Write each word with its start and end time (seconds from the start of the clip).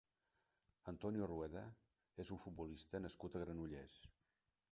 Antonio 0.91 1.27
Rueda 1.31 1.63
és 2.25 2.33
un 2.37 2.41
futbolista 2.45 3.03
nascut 3.05 3.37
a 3.41 3.45
Granollers. 3.47 3.99